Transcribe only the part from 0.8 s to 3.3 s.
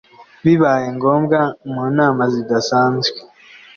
ngombwa mu nama zidasanzwe